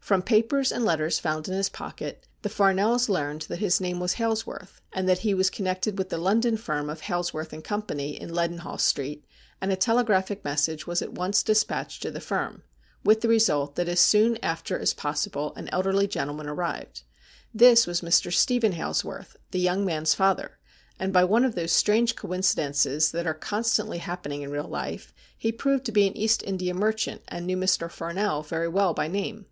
Prom 0.00 0.20
papers 0.20 0.72
and 0.72 0.84
letters 0.84 1.20
found 1.20 1.46
in 1.46 1.54
his 1.54 1.68
pocket, 1.68 2.26
the 2.42 2.48
Farnells 2.48 3.08
learned 3.08 3.42
that 3.42 3.60
his 3.60 3.80
name 3.80 4.00
was 4.00 4.14
Hailsworth, 4.14 4.80
and 4.92 5.08
that 5.08 5.20
he 5.20 5.32
was 5.32 5.48
con 5.48 5.64
nected 5.66 5.94
with 5.94 6.08
the 6.08 6.18
London 6.18 6.56
firm 6.56 6.90
of 6.90 7.02
Hailsworth 7.02 7.52
& 7.62 7.62
Co., 7.62 7.80
in 8.00 8.34
Leaden 8.34 8.58
hall 8.58 8.78
Street, 8.78 9.24
and 9.60 9.70
a 9.70 9.76
telegraphic 9.76 10.44
message 10.44 10.88
was 10.88 11.02
at 11.02 11.12
once 11.12 11.44
despatched 11.44 12.02
to 12.02 12.10
the 12.10 12.18
firm, 12.18 12.64
with 13.04 13.20
the 13.20 13.28
result 13.28 13.76
that 13.76 13.86
as 13.88 14.00
soon 14.00 14.38
after 14.42 14.76
as 14.76 14.92
possible 14.92 15.54
an 15.54 15.68
elderly 15.68 16.08
gentleman 16.08 16.48
arrived. 16.48 17.04
This 17.54 17.86
was 17.86 18.00
Mr. 18.00 18.32
Stephen 18.32 18.72
Hailsworth, 18.72 19.36
the 19.52 19.60
young 19.60 19.84
man's 19.84 20.14
father, 20.14 20.58
and 20.98 21.12
by 21.12 21.22
one 21.22 21.44
of 21.44 21.54
those 21.54 21.70
strange 21.70 22.16
coin 22.16 22.40
cidences 22.40 23.12
that 23.12 23.24
are 23.28 23.34
constantly 23.34 23.98
happening 23.98 24.42
in 24.42 24.50
real 24.50 24.66
life, 24.66 25.14
he 25.38 25.52
proved 25.52 25.84
to 25.84 25.92
be 25.92 26.08
an 26.08 26.16
East 26.16 26.42
India 26.44 26.74
merchant, 26.74 27.22
and 27.28 27.46
knew 27.46 27.56
Mr. 27.56 27.88
Farnell 27.88 28.42
very 28.42 28.66
well 28.66 28.92
by 28.92 29.06
name. 29.06 29.46